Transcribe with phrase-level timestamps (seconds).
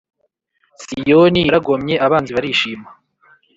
[0.81, 2.89] Siyoni yaragomye abanzi barishima